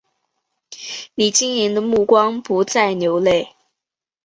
[1.13, 3.49] 你晶莹的目光不再流泪